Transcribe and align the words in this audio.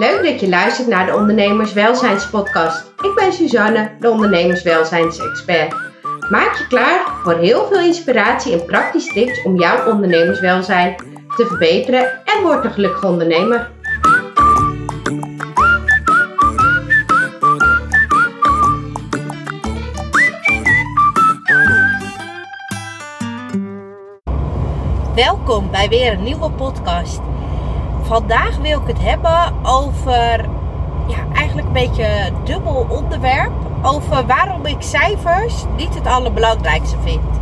Leuk 0.00 0.22
dat 0.22 0.40
je 0.40 0.48
luistert 0.48 0.88
naar 0.88 1.06
de 1.06 1.14
Ondernemerswelzijnspodcast. 1.14 2.92
Ik 3.02 3.14
ben 3.14 3.32
Suzanne, 3.32 3.90
de 3.98 4.10
ondernemerswelzijnsexpert. 4.10 5.74
Maak 6.30 6.56
je 6.56 6.66
klaar 6.66 7.00
voor 7.22 7.34
heel 7.34 7.66
veel 7.66 7.80
inspiratie 7.80 8.52
en 8.52 8.64
praktische 8.64 9.12
tips 9.12 9.42
om 9.42 9.58
jouw 9.58 9.92
ondernemerswelzijn 9.92 10.96
te 11.36 11.46
verbeteren 11.46 12.04
en 12.24 12.42
word 12.42 12.64
een 12.64 12.70
gelukkige 12.72 13.06
ondernemer. 13.06 13.70
Welkom 25.14 25.70
bij 25.70 25.88
weer 25.88 26.12
een 26.12 26.22
nieuwe 26.22 26.50
podcast. 26.50 27.29
Vandaag 28.10 28.56
wil 28.56 28.80
ik 28.80 28.86
het 28.86 29.00
hebben 29.00 29.52
over 29.62 30.48
ja, 31.06 31.18
eigenlijk 31.34 31.66
een 31.66 31.72
beetje 31.72 32.26
een 32.26 32.34
dubbel 32.44 32.86
onderwerp. 32.88 33.52
Over 33.82 34.26
waarom 34.26 34.66
ik 34.66 34.76
cijfers 34.82 35.64
niet 35.76 35.94
het 35.94 36.06
allerbelangrijkste 36.06 36.96
vind. 37.02 37.40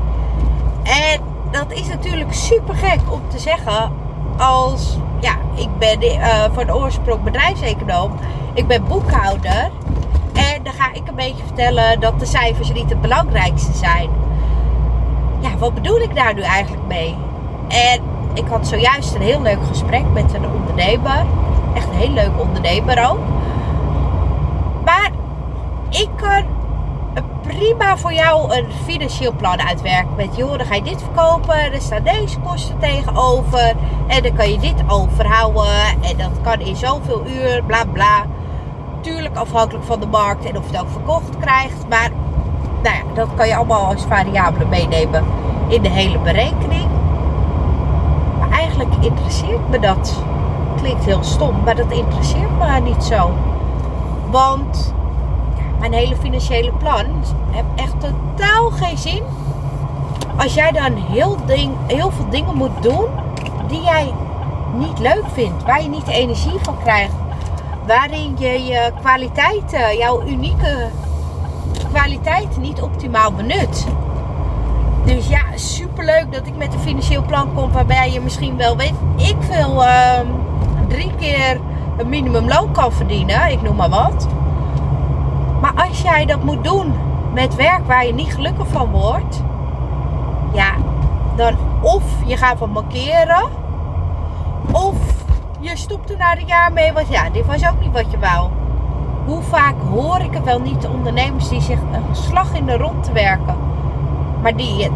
En 0.82 1.20
dat 1.50 1.72
is 1.72 1.88
natuurlijk 1.88 2.32
super 2.32 2.74
gek 2.74 3.00
om 3.10 3.20
te 3.28 3.38
zeggen 3.38 3.92
als, 4.36 4.96
ja, 5.20 5.36
ik 5.54 5.68
ben 5.78 6.02
uh, 6.02 6.44
van 6.52 6.72
oorsprong 6.72 7.22
bedrijfseconoom. 7.22 8.12
Ik 8.54 8.66
ben 8.66 8.84
boekhouder. 8.84 9.70
En 10.32 10.62
dan 10.62 10.72
ga 10.72 10.92
ik 10.92 11.08
een 11.08 11.14
beetje 11.14 11.44
vertellen 11.44 12.00
dat 12.00 12.20
de 12.20 12.26
cijfers 12.26 12.72
niet 12.72 12.90
het 12.90 13.00
belangrijkste 13.00 13.72
zijn. 13.72 14.10
Ja, 15.40 15.56
wat 15.58 15.74
bedoel 15.74 16.00
ik 16.00 16.14
daar 16.14 16.34
nu 16.34 16.40
eigenlijk 16.40 16.86
mee? 16.86 17.16
En 17.68 18.00
ik 18.38 18.46
had 18.48 18.66
zojuist 18.66 19.14
een 19.14 19.22
heel 19.22 19.42
leuk 19.42 19.58
gesprek 19.68 20.04
met 20.12 20.34
een 20.34 20.50
ondernemer. 20.50 21.26
Echt 21.74 21.86
een 21.86 21.98
heel 21.98 22.10
leuk 22.10 22.40
ondernemer 22.40 23.10
ook. 23.10 23.18
Maar 24.84 25.10
ik 25.90 26.08
kan 26.16 26.44
prima 27.42 27.96
voor 27.96 28.12
jou 28.12 28.56
een 28.56 28.66
financieel 28.84 29.32
plan 29.32 29.60
uitwerken. 29.60 30.14
Met 30.16 30.36
joh, 30.36 30.58
dan 30.58 30.66
ga 30.66 30.74
je 30.74 30.82
dit 30.82 31.02
verkopen, 31.02 31.72
er 31.72 31.80
staan 31.80 32.02
deze 32.02 32.38
kosten 32.38 32.78
tegenover. 32.78 33.74
En 34.06 34.22
dan 34.22 34.34
kan 34.34 34.50
je 34.50 34.58
dit 34.58 34.82
overhouden. 34.86 36.02
En 36.02 36.16
dat 36.16 36.30
kan 36.42 36.60
in 36.60 36.76
zoveel 36.76 37.22
uur, 37.26 37.62
bla 37.66 37.84
bla. 37.92 38.26
Tuurlijk 39.00 39.36
afhankelijk 39.36 39.84
van 39.84 40.00
de 40.00 40.06
markt 40.06 40.44
en 40.44 40.56
of 40.56 40.70
je 40.70 40.76
het 40.76 40.80
ook 40.80 40.92
verkocht 40.92 41.38
krijgt. 41.40 41.88
Maar 41.88 42.10
nou 42.82 42.96
ja, 42.96 43.02
dat 43.14 43.28
kan 43.36 43.48
je 43.48 43.56
allemaal 43.56 43.86
als 43.86 44.04
variabele 44.08 44.64
meenemen 44.64 45.24
in 45.68 45.82
de 45.82 45.90
hele 45.90 46.18
berekening 46.18 46.87
interesseert 49.00 49.68
me 49.68 49.78
dat. 49.78 50.22
Klinkt 50.76 51.04
heel 51.04 51.22
stom, 51.22 51.62
maar 51.64 51.76
dat 51.76 51.90
interesseert 51.90 52.58
me 52.58 52.80
niet 52.80 53.04
zo. 53.04 53.30
Want 54.30 54.94
mijn 55.78 55.92
hele 55.92 56.16
financiële 56.16 56.72
plan 56.72 57.04
heeft 57.50 57.66
echt 57.76 58.00
totaal 58.00 58.70
geen 58.70 58.98
zin. 58.98 59.22
Als 60.36 60.54
jij 60.54 60.70
dan 60.70 60.92
heel, 60.94 61.36
ding, 61.46 61.72
heel 61.86 62.10
veel 62.10 62.28
dingen 62.30 62.54
moet 62.54 62.82
doen 62.82 63.04
die 63.68 63.82
jij 63.82 64.14
niet 64.74 64.98
leuk 64.98 65.24
vindt, 65.32 65.64
waar 65.64 65.82
je 65.82 65.88
niet 65.88 66.06
de 66.06 66.12
energie 66.12 66.58
van 66.62 66.78
krijgt, 66.78 67.12
waarin 67.86 68.36
je 68.38 68.64
je 68.64 68.92
kwaliteiten, 69.00 69.96
jouw 69.96 70.22
unieke 70.26 70.90
kwaliteiten 71.92 72.60
niet 72.60 72.82
optimaal 72.82 73.32
benut. 73.32 73.86
Dus 75.08 75.28
ja, 75.28 75.42
superleuk 75.54 76.32
dat 76.32 76.46
ik 76.46 76.56
met 76.56 76.74
een 76.74 76.80
financieel 76.80 77.22
plan 77.22 77.54
kom 77.54 77.72
waarbij 77.72 78.12
je 78.12 78.20
misschien 78.20 78.56
wel 78.56 78.76
weet 78.76 78.94
ik 79.16 79.36
veel 79.40 79.82
uh, 79.82 80.20
drie 80.88 81.14
keer 81.18 81.60
een 81.96 82.08
minimumloon 82.08 82.72
kan 82.72 82.92
verdienen, 82.92 83.50
ik 83.50 83.62
noem 83.62 83.76
maar 83.76 83.88
wat. 83.88 84.28
Maar 85.60 85.72
als 85.88 86.02
jij 86.02 86.26
dat 86.26 86.42
moet 86.42 86.64
doen 86.64 86.92
met 87.32 87.54
werk 87.54 87.86
waar 87.86 88.06
je 88.06 88.14
niet 88.14 88.34
gelukkig 88.34 88.66
van 88.68 88.90
wordt, 88.90 89.42
ja, 90.52 90.72
dan 91.36 91.56
of 91.80 92.02
je 92.26 92.36
gaat 92.36 92.58
van 92.58 92.70
markeren, 92.70 93.48
of 94.72 94.96
je 95.60 95.76
stopt 95.76 96.10
er 96.10 96.16
na 96.16 96.38
een 96.38 96.46
jaar 96.46 96.72
mee, 96.72 96.92
want 96.92 97.08
ja, 97.08 97.30
dit 97.30 97.46
was 97.46 97.68
ook 97.68 97.80
niet 97.80 97.92
wat 97.92 98.10
je 98.10 98.18
wou. 98.18 98.50
Hoe 99.26 99.42
vaak 99.42 99.74
hoor 99.90 100.20
ik 100.20 100.34
het 100.34 100.44
wel 100.44 100.60
niet, 100.60 100.82
de 100.82 100.88
ondernemers 100.88 101.48
die 101.48 101.60
zich 101.60 101.80
een 101.80 102.16
slag 102.16 102.54
in 102.54 102.66
de 102.66 102.76
rond 102.76 103.04
te 103.04 103.12
werken 103.12 103.68
maar 104.42 104.56
die, 104.56 104.90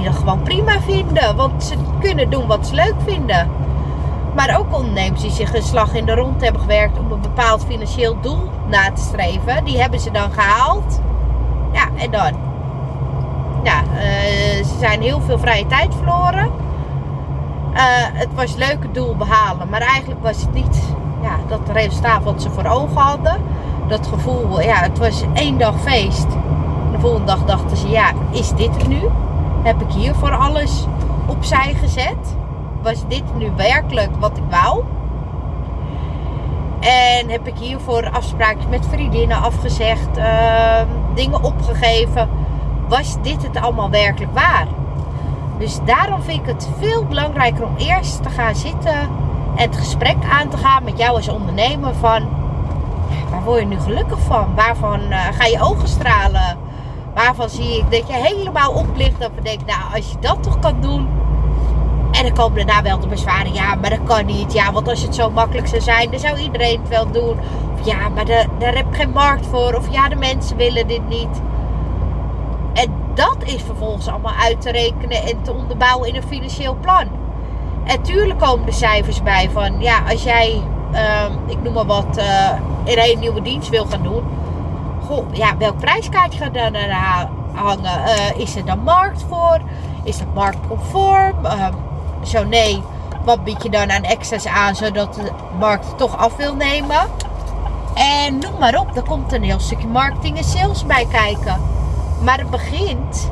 die 0.00 0.10
dat 0.10 0.18
gewoon 0.18 0.42
prima 0.42 0.80
vinden. 0.80 1.36
Want 1.36 1.64
ze 1.64 1.74
kunnen 2.00 2.30
doen 2.30 2.46
wat 2.46 2.66
ze 2.66 2.74
leuk 2.74 2.94
vinden. 3.06 3.48
Maar 4.34 4.58
ook 4.58 4.76
ondernemers 4.76 5.20
die 5.20 5.30
zich 5.30 5.54
een 5.54 5.62
slag 5.62 5.94
in 5.94 6.04
de 6.04 6.14
rond 6.14 6.40
hebben 6.40 6.60
gewerkt 6.60 6.98
om 6.98 7.12
een 7.12 7.20
bepaald 7.20 7.64
financieel 7.64 8.20
doel 8.20 8.50
na 8.66 8.92
te 8.92 9.00
streven. 9.02 9.64
Die 9.64 9.80
hebben 9.80 10.00
ze 10.00 10.10
dan 10.10 10.30
gehaald. 10.30 11.00
Ja, 11.72 11.88
en 11.96 12.10
dan? 12.10 12.32
Ja, 13.62 13.82
uh, 13.82 14.64
ze 14.64 14.76
zijn 14.78 15.02
heel 15.02 15.20
veel 15.20 15.38
vrije 15.38 15.66
tijd 15.66 15.94
verloren. 15.94 16.50
Uh, 17.72 17.80
het 18.12 18.28
was 18.34 18.54
leuk 18.54 18.94
doel 18.94 19.16
behalen. 19.16 19.68
Maar 19.68 19.80
eigenlijk 19.80 20.22
was 20.22 20.40
het 20.40 20.52
niet 20.52 20.82
ja, 21.22 21.36
dat 21.48 21.60
resultaat 21.72 22.22
wat 22.22 22.42
ze 22.42 22.50
voor 22.50 22.66
ogen 22.66 22.96
hadden. 22.96 23.36
Dat 23.88 24.06
gevoel, 24.06 24.60
ja, 24.60 24.76
het 24.76 24.98
was 24.98 25.24
één 25.34 25.58
dag 25.58 25.80
feest 25.80 26.26
volgende 27.00 27.26
dag 27.26 27.44
dachten 27.44 27.76
ze, 27.76 27.88
ja, 27.88 28.12
is 28.30 28.48
dit 28.48 28.76
het 28.76 28.88
nu? 28.88 29.00
Heb 29.62 29.80
ik 29.80 29.92
hier 29.92 30.14
voor 30.14 30.36
alles 30.36 30.86
opzij 31.26 31.74
gezet? 31.74 32.36
Was 32.82 33.06
dit 33.08 33.22
nu 33.36 33.50
werkelijk 33.56 34.10
wat 34.18 34.36
ik 34.36 34.42
wou? 34.50 34.84
En 36.80 37.28
heb 37.28 37.46
ik 37.46 37.56
hiervoor 37.56 38.10
afspraakjes 38.10 38.66
met 38.68 38.86
vriendinnen 38.86 39.42
afgezegd, 39.42 40.18
uh, 40.18 40.80
dingen 41.14 41.42
opgegeven? 41.42 42.28
Was 42.88 43.16
dit 43.22 43.42
het 43.42 43.56
allemaal 43.56 43.90
werkelijk 43.90 44.32
waar? 44.32 44.66
Dus 45.58 45.78
daarom 45.84 46.22
vind 46.22 46.40
ik 46.40 46.46
het 46.46 46.68
veel 46.78 47.04
belangrijker 47.04 47.64
om 47.64 47.76
eerst 47.76 48.22
te 48.22 48.30
gaan 48.30 48.54
zitten 48.54 48.98
en 49.56 49.68
het 49.68 49.76
gesprek 49.76 50.16
aan 50.30 50.48
te 50.48 50.56
gaan 50.56 50.84
met 50.84 50.98
jou 50.98 51.16
als 51.16 51.28
ondernemer 51.28 51.94
van 51.94 52.28
waar 53.30 53.42
word 53.42 53.60
je 53.60 53.66
nu 53.66 53.80
gelukkig 53.80 54.18
van? 54.20 54.54
Waarvan 54.54 55.00
uh, 55.00 55.18
ga 55.32 55.44
je 55.44 55.60
ogen 55.60 55.88
stralen? 55.88 56.59
Waarvan 57.14 57.48
zie 57.48 57.78
ik 57.78 57.90
dat 57.90 58.06
je 58.06 58.12
helemaal 58.12 58.72
oplicht. 58.72 59.20
Dat 59.20 59.30
we 59.34 59.42
denken, 59.42 59.66
nou 59.66 59.94
als 59.94 60.10
je 60.10 60.16
dat 60.20 60.42
toch 60.42 60.58
kan 60.58 60.80
doen. 60.80 61.08
En 62.10 62.22
dan 62.22 62.32
komen 62.34 62.66
daarna 62.66 62.82
wel 62.82 62.98
de 62.98 63.06
bezwaren. 63.06 63.52
Ja, 63.52 63.74
maar 63.74 63.90
dat 63.90 64.04
kan 64.04 64.26
niet. 64.26 64.52
Ja, 64.52 64.72
want 64.72 64.88
als 64.88 65.02
het 65.02 65.14
zo 65.14 65.30
makkelijk 65.30 65.68
zou 65.68 65.80
zijn, 65.80 66.10
dan 66.10 66.20
zou 66.20 66.38
iedereen 66.38 66.80
het 66.80 66.88
wel 66.88 67.10
doen. 67.10 67.38
Of 67.80 67.86
ja, 67.86 68.08
maar 68.08 68.24
de, 68.24 68.44
daar 68.58 68.74
heb 68.74 68.86
ik 68.86 68.94
geen 68.94 69.10
markt 69.10 69.46
voor. 69.46 69.74
Of 69.74 69.90
ja, 69.90 70.08
de 70.08 70.16
mensen 70.16 70.56
willen 70.56 70.86
dit 70.86 71.08
niet. 71.08 71.40
En 72.72 72.92
dat 73.14 73.36
is 73.44 73.62
vervolgens 73.62 74.08
allemaal 74.08 74.34
uit 74.42 74.60
te 74.60 74.70
rekenen 74.70 75.22
en 75.22 75.42
te 75.42 75.52
onderbouwen 75.52 76.08
in 76.08 76.16
een 76.16 76.28
financieel 76.28 76.76
plan. 76.80 77.08
En 77.84 78.02
tuurlijk 78.02 78.38
komen 78.38 78.66
de 78.66 78.72
cijfers 78.72 79.22
bij 79.22 79.50
van, 79.52 79.80
ja, 79.80 80.02
als 80.08 80.22
jij, 80.22 80.62
uh, 80.92 81.24
ik 81.46 81.62
noem 81.62 81.72
maar 81.72 81.86
wat, 81.86 82.18
uh, 82.18 82.50
in 82.84 82.98
een 82.98 83.18
nieuwe 83.18 83.42
dienst 83.42 83.68
wil 83.68 83.84
gaan 83.84 84.02
doen 84.02 84.22
ja, 85.32 85.56
welk 85.56 85.78
prijskaartje 85.78 86.38
gaat 86.38 86.54
daar 86.54 86.70
naar 86.70 87.28
hangen? 87.52 88.00
Uh, 88.00 88.40
is 88.40 88.56
er 88.56 88.64
dan 88.64 88.78
markt 88.78 89.24
voor? 89.28 89.60
Is 90.04 90.18
dat 90.18 90.34
marktconform? 90.34 91.44
Uh, 91.44 91.66
zo 92.22 92.44
nee, 92.44 92.82
wat 93.24 93.44
bied 93.44 93.62
je 93.62 93.70
dan 93.70 93.90
aan 93.90 94.02
extra's 94.02 94.46
aan 94.46 94.76
zodat 94.76 95.14
de 95.14 95.30
markt 95.58 95.86
het 95.86 95.98
toch 95.98 96.16
af 96.16 96.36
wil 96.36 96.54
nemen? 96.54 97.00
En 97.94 98.38
noem 98.38 98.58
maar 98.58 98.78
op, 98.78 98.96
er 98.96 99.02
komt 99.02 99.32
een 99.32 99.42
heel 99.42 99.60
stukje 99.60 99.86
marketing 99.86 100.36
en 100.36 100.44
sales 100.44 100.86
bij 100.86 101.06
kijken. 101.10 101.60
Maar 102.22 102.38
het 102.38 102.50
begint 102.50 103.30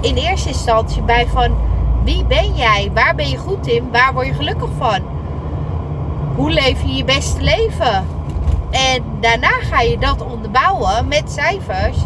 in 0.00 0.16
eerste 0.16 0.48
instantie 0.48 1.02
bij 1.02 1.26
van 1.26 1.56
wie 2.04 2.24
ben 2.24 2.54
jij? 2.54 2.90
Waar 2.94 3.14
ben 3.14 3.28
je 3.28 3.36
goed 3.36 3.66
in? 3.66 3.88
Waar 3.92 4.12
word 4.12 4.26
je 4.26 4.34
gelukkig 4.34 4.70
van? 4.78 5.00
Hoe 6.36 6.50
leef 6.50 6.82
je 6.82 6.94
je 6.94 7.04
beste 7.04 7.42
leven? 7.42 8.06
En 8.70 9.04
daarna 9.20 9.48
ga 9.60 9.80
je 9.80 9.98
dat 9.98 10.24
onderbouwen 10.24 11.08
met 11.08 11.32
cijfers. 11.32 11.96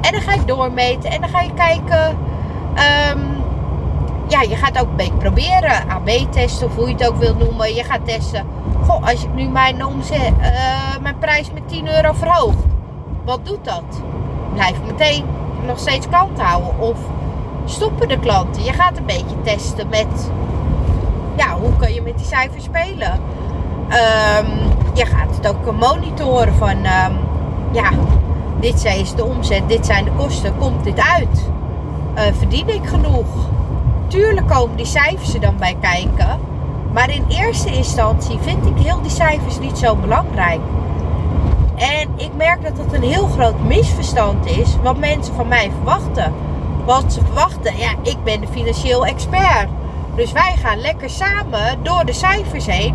En 0.00 0.12
dan 0.12 0.20
ga 0.20 0.34
je 0.34 0.44
doormeten. 0.44 1.10
En 1.10 1.20
dan 1.20 1.30
ga 1.30 1.40
je 1.40 1.54
kijken. 1.54 2.18
Um, 3.10 3.44
ja, 4.28 4.42
je 4.42 4.56
gaat 4.56 4.78
ook 4.78 4.88
een 4.88 4.96
beetje 4.96 5.12
proberen. 5.12 5.88
AB-testen 5.88 6.66
of 6.66 6.74
hoe 6.74 6.88
je 6.88 6.94
het 6.94 7.08
ook 7.08 7.16
wilt 7.16 7.38
noemen. 7.38 7.74
Je 7.74 7.84
gaat 7.84 8.04
testen. 8.04 8.46
Goh, 8.86 9.06
als 9.06 9.24
ik 9.24 9.34
nu 9.34 9.48
mijn, 9.48 9.84
omzet, 9.84 10.32
uh, 10.40 10.96
mijn 11.00 11.18
prijs 11.18 11.52
met 11.52 11.68
10 11.68 11.94
euro 11.94 12.12
verhoog. 12.12 12.54
Wat 13.24 13.46
doet 13.46 13.64
dat? 13.64 14.02
Blijf 14.52 14.76
meteen 14.86 15.24
nog 15.66 15.78
steeds 15.78 16.08
klanten 16.08 16.44
houden. 16.44 16.78
Of 16.78 16.98
stoppen 17.64 18.08
de 18.08 18.18
klanten. 18.18 18.64
Je 18.64 18.72
gaat 18.72 18.96
een 18.96 19.06
beetje 19.06 19.42
testen 19.42 19.88
met. 19.88 20.30
Ja, 21.36 21.56
hoe 21.58 21.76
kun 21.76 21.94
je 21.94 22.02
met 22.02 22.16
die 22.16 22.26
cijfers 22.26 22.64
spelen? 22.64 23.20
Um, 23.88 24.75
je 24.96 25.06
gaat 25.06 25.36
het 25.36 25.48
ook 25.48 25.78
monitoren 25.78 26.54
van, 26.54 26.76
um, 26.76 27.18
ja, 27.72 27.90
dit 28.60 28.84
is 28.84 29.14
de 29.14 29.24
omzet, 29.24 29.68
dit 29.68 29.86
zijn 29.86 30.04
de 30.04 30.10
kosten, 30.16 30.56
komt 30.58 30.84
dit 30.84 31.00
uit? 31.00 31.50
Uh, 32.14 32.22
verdien 32.38 32.68
ik 32.68 32.86
genoeg? 32.86 33.26
Tuurlijk 34.08 34.48
komen 34.48 34.76
die 34.76 34.86
cijfers 34.86 35.34
er 35.34 35.40
dan 35.40 35.56
bij 35.58 35.76
kijken. 35.80 36.38
Maar 36.92 37.10
in 37.10 37.24
eerste 37.28 37.70
instantie 37.70 38.38
vind 38.40 38.66
ik 38.66 38.84
heel 38.84 39.02
die 39.02 39.10
cijfers 39.10 39.58
niet 39.58 39.78
zo 39.78 39.96
belangrijk. 39.96 40.60
En 41.74 42.08
ik 42.16 42.30
merk 42.36 42.62
dat 42.62 42.76
dat 42.76 42.92
een 42.92 43.02
heel 43.02 43.26
groot 43.26 43.60
misverstand 43.66 44.46
is 44.46 44.76
wat 44.82 44.98
mensen 44.98 45.34
van 45.34 45.48
mij 45.48 45.70
verwachten. 45.76 46.32
Want 46.84 47.12
ze 47.12 47.20
verwachten, 47.24 47.76
ja, 47.76 47.90
ik 48.02 48.16
ben 48.24 48.40
de 48.40 48.46
financieel 48.50 49.06
expert. 49.06 49.68
Dus 50.14 50.32
wij 50.32 50.54
gaan 50.62 50.78
lekker 50.78 51.10
samen 51.10 51.78
door 51.82 52.04
de 52.04 52.12
cijfers 52.12 52.66
heen. 52.66 52.94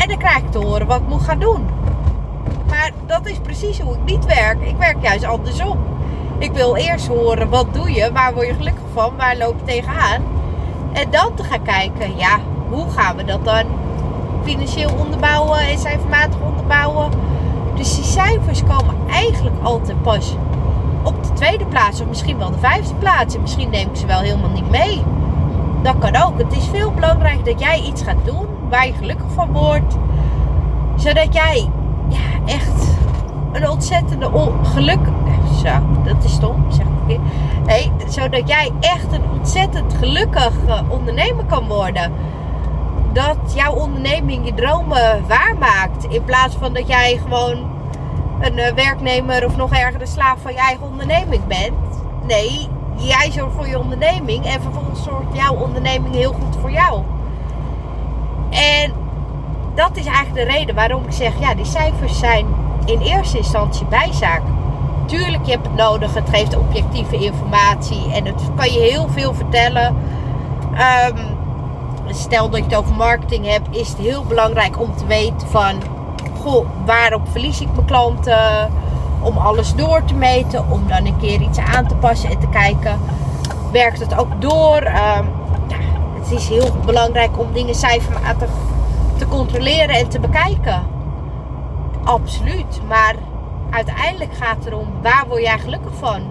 En 0.00 0.08
dan 0.08 0.18
krijg 0.18 0.36
ik 0.36 0.50
te 0.50 0.58
horen 0.58 0.86
wat 0.86 1.00
ik 1.00 1.08
moet 1.08 1.22
gaan 1.22 1.38
doen. 1.38 1.66
Maar 2.68 2.90
dat 3.06 3.26
is 3.26 3.38
precies 3.38 3.80
hoe 3.80 3.94
ik 3.94 4.04
niet 4.04 4.24
werk. 4.24 4.60
Ik 4.60 4.76
werk 4.76 4.96
juist 5.02 5.24
andersom. 5.24 5.78
Ik 6.38 6.52
wil 6.52 6.76
eerst 6.76 7.06
horen 7.06 7.48
wat 7.48 7.74
doe 7.74 7.92
je, 7.92 8.12
waar 8.12 8.34
word 8.34 8.46
je 8.46 8.54
gelukkig 8.54 8.82
van, 8.92 9.16
waar 9.16 9.36
loop 9.36 9.54
je 9.58 9.64
tegenaan. 9.64 10.22
En 10.92 11.10
dan 11.10 11.34
te 11.34 11.44
gaan 11.44 11.62
kijken, 11.62 12.16
ja, 12.16 12.38
hoe 12.68 12.90
gaan 12.90 13.16
we 13.16 13.24
dat 13.24 13.44
dan 13.44 13.64
financieel 14.44 14.90
onderbouwen 14.98 15.58
en 15.58 15.78
cijfermatig 15.78 16.40
onderbouwen. 16.40 17.10
Dus 17.74 17.94
die 17.94 18.04
cijfers 18.04 18.62
komen 18.64 18.94
eigenlijk 19.10 19.56
altijd 19.62 20.02
pas 20.02 20.36
op 21.02 21.24
de 21.24 21.32
tweede 21.32 21.64
plaats 21.64 22.00
of 22.00 22.06
misschien 22.06 22.38
wel 22.38 22.50
de 22.50 22.58
vijfde 22.58 22.94
plaats. 22.94 23.34
En 23.34 23.40
misschien 23.40 23.70
neem 23.70 23.88
ik 23.88 23.96
ze 23.96 24.06
wel 24.06 24.20
helemaal 24.20 24.50
niet 24.50 24.70
mee. 24.70 25.02
Dat 25.82 25.98
kan 25.98 26.16
ook. 26.16 26.38
Het 26.38 26.56
is 26.56 26.66
veel 26.66 26.92
belangrijker 26.92 27.44
dat 27.44 27.60
jij 27.60 27.80
iets 27.80 28.02
gaat 28.02 28.24
doen 28.24 28.46
waar 28.70 28.86
je 28.86 28.92
gelukkig 28.92 29.32
van 29.34 29.52
wordt. 29.52 29.96
Zodat 30.96 31.34
jij 31.34 31.68
echt 32.46 32.96
een 33.52 33.68
ontzettende 33.68 34.30
geluk. 34.62 35.08
Zo, 35.62 35.70
dat 36.04 36.24
is 36.24 36.32
stom, 36.32 36.64
zeg 36.68 36.86
ik 36.86 37.20
zodat 38.08 38.48
jij 38.48 38.72
echt 38.80 39.12
een 39.12 39.24
ontzettend 39.38 39.94
gelukkige 39.94 40.82
ondernemer 40.88 41.44
kan 41.44 41.66
worden. 41.66 42.12
Dat 43.12 43.36
jouw 43.54 43.72
onderneming 43.72 44.46
je 44.46 44.54
dromen 44.54 45.24
waarmaakt. 45.28 46.04
In 46.08 46.24
plaats 46.24 46.56
van 46.56 46.72
dat 46.72 46.88
jij 46.88 47.20
gewoon 47.22 47.70
een 48.40 48.58
eh, 48.58 48.72
werknemer 48.72 49.46
of 49.46 49.56
nog 49.56 49.72
erger 49.72 49.98
de 49.98 50.06
slaaf 50.06 50.38
van 50.42 50.52
je 50.52 50.58
eigen 50.58 50.86
onderneming 50.86 51.46
bent. 51.46 52.02
Nee, 52.26 52.68
jij 52.96 53.30
zorgt 53.30 53.54
voor 53.54 53.68
je 53.68 53.78
onderneming 53.78 54.44
en 54.44 54.62
vervolgens 54.62 55.02
zorgt 55.02 55.34
jouw 55.36 55.54
onderneming 55.54 56.14
heel 56.14 56.32
goed 56.32 56.56
voor 56.60 56.70
jou. 56.70 57.02
En 58.50 58.92
dat 59.74 59.90
is 59.96 60.06
eigenlijk 60.06 60.48
de 60.48 60.52
reden 60.56 60.74
waarom 60.74 61.04
ik 61.04 61.12
zeg, 61.12 61.32
ja, 61.40 61.54
die 61.54 61.64
cijfers 61.64 62.18
zijn 62.18 62.46
in 62.84 63.00
eerste 63.00 63.36
instantie 63.36 63.86
bijzaak. 63.86 64.42
Tuurlijk, 65.06 65.44
je 65.44 65.50
hebt 65.50 65.66
het 65.66 65.76
nodig. 65.76 66.14
Het 66.14 66.28
geeft 66.28 66.56
objectieve 66.56 67.16
informatie 67.16 68.12
en 68.12 68.26
het 68.26 68.42
kan 68.56 68.72
je 68.72 68.80
heel 68.80 69.08
veel 69.08 69.34
vertellen. 69.34 69.96
Ehm, 70.74 71.16
stel 72.08 72.48
dat 72.48 72.58
je 72.58 72.64
het 72.64 72.74
over 72.74 72.94
marketing 72.94 73.46
hebt, 73.46 73.76
is 73.76 73.88
het 73.88 73.98
heel 73.98 74.24
belangrijk 74.24 74.80
om 74.80 74.96
te 74.96 75.06
weten 75.06 75.48
van, 75.48 75.82
goh, 76.40 76.66
waarop 76.84 77.22
verlies 77.30 77.60
ik 77.60 77.68
mijn 77.74 77.86
klanten? 77.86 78.70
Om 79.22 79.36
alles 79.36 79.74
door 79.74 80.04
te 80.04 80.14
meten, 80.14 80.70
om 80.70 80.88
dan 80.88 81.06
een 81.06 81.18
keer 81.18 81.40
iets 81.40 81.58
aan 81.58 81.86
te 81.86 81.94
passen 81.94 82.30
en 82.30 82.38
te 82.38 82.48
kijken, 82.48 83.00
werkt 83.72 84.00
het 84.00 84.18
ook 84.18 84.40
door? 84.40 84.82
Um, 84.82 85.28
het 86.20 86.30
is 86.30 86.48
heel 86.48 86.70
belangrijk 86.84 87.38
om 87.38 87.52
dingen 87.52 87.74
cijfermatig 87.74 88.50
te 89.18 89.26
controleren 89.28 89.94
en 89.94 90.08
te 90.08 90.20
bekijken. 90.20 90.82
Absoluut. 92.04 92.80
Maar 92.88 93.14
uiteindelijk 93.70 94.34
gaat 94.34 94.56
het 94.56 94.66
erom 94.66 94.88
waar 95.02 95.24
word 95.28 95.42
jij 95.42 95.58
gelukkig 95.58 95.92
van? 95.98 96.22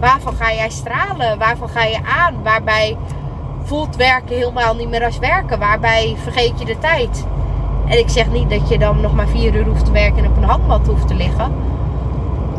Waarvan 0.00 0.34
ga 0.34 0.52
jij 0.52 0.70
stralen? 0.70 1.38
Waarvan 1.38 1.68
ga 1.68 1.84
je 1.84 1.98
aan? 2.18 2.42
Waarbij 2.42 2.96
voelt 3.62 3.96
werken 3.96 4.36
helemaal 4.36 4.74
niet 4.74 4.88
meer 4.88 5.04
als 5.04 5.18
werken? 5.18 5.58
Waarbij 5.58 6.16
vergeet 6.22 6.58
je 6.58 6.64
de 6.64 6.78
tijd? 6.78 7.26
En 7.86 7.98
ik 7.98 8.08
zeg 8.08 8.30
niet 8.30 8.50
dat 8.50 8.68
je 8.68 8.78
dan 8.78 9.00
nog 9.00 9.14
maar 9.14 9.28
vier 9.28 9.54
uur 9.54 9.66
hoeft 9.66 9.84
te 9.84 9.92
werken 9.92 10.24
en 10.24 10.30
op 10.30 10.36
een 10.36 10.44
hangmat 10.44 10.86
hoeft 10.86 11.08
te 11.08 11.14
liggen. 11.14 11.52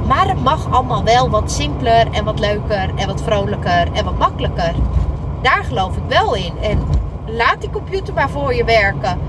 Maar 0.08 0.28
het 0.28 0.44
mag 0.44 0.72
allemaal 0.72 1.04
wel 1.04 1.30
wat 1.30 1.52
simpeler 1.52 2.08
en 2.12 2.26
wat 2.26 2.40
leuker 2.40 2.90
en 2.96 3.08
wat 3.08 3.22
vrolijker 3.22 3.88
en 3.94 4.06
wat 4.06 4.18
makkelijker. 4.18 4.74
Daar 5.44 5.64
geloof 5.64 5.98
ik 5.98 6.04
wel 6.08 6.36
in. 6.36 6.54
En 6.62 6.80
laat 7.26 7.62
die 7.62 7.70
computer 7.70 8.14
maar 8.14 8.30
voor 8.30 8.54
je 8.54 8.64
werken. 8.64 9.20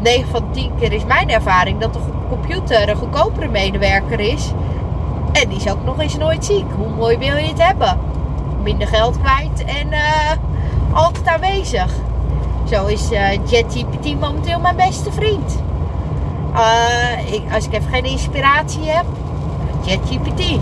9 0.00 0.28
van 0.28 0.50
10 0.50 0.72
keer 0.78 0.92
is 0.92 1.04
mijn 1.04 1.30
ervaring 1.30 1.80
dat 1.80 1.92
de 1.92 1.98
computer 2.28 2.88
een 2.88 2.96
goedkopere 2.96 3.48
medewerker 3.48 4.20
is. 4.20 4.52
En 5.32 5.48
die 5.48 5.58
is 5.58 5.70
ook 5.70 5.84
nog 5.84 6.00
eens 6.00 6.16
nooit 6.16 6.44
ziek. 6.44 6.66
Hoe 6.76 6.88
mooi 6.88 7.18
wil 7.18 7.36
je 7.36 7.48
het 7.48 7.62
hebben? 7.62 7.98
Minder 8.62 8.88
geld 8.88 9.18
kwijt 9.20 9.64
en 9.64 9.88
uh, 9.88 10.30
altijd 10.92 11.26
aanwezig. 11.26 11.92
Zo 12.70 12.86
is 12.86 13.12
uh, 13.12 13.32
JetGPT 13.32 14.20
momenteel 14.20 14.60
mijn 14.60 14.76
beste 14.76 15.12
vriend. 15.12 15.62
Uh, 16.54 17.32
ik, 17.32 17.42
als 17.52 17.66
ik 17.66 17.72
even 17.72 17.90
geen 17.90 18.04
inspiratie 18.04 18.84
heb, 18.84 19.04
JetGPT. 19.80 20.60